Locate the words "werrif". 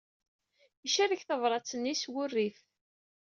2.13-2.59